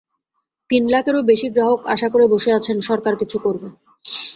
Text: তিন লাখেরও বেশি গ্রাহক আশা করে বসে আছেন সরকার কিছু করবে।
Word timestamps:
তিন 0.69 0.83
লাখেরও 0.93 1.21
বেশি 1.31 1.47
গ্রাহক 1.49 1.81
আশা 1.87 2.07
করে 2.09 2.25
বসে 2.27 2.51
আছেন 2.53 2.77
সরকার 2.89 3.13
কিছু 3.21 3.37
করবে। 3.45 3.67